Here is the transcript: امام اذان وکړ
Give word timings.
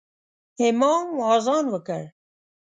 امام 0.67 1.07
اذان 1.33 1.65
وکړ 1.73 2.03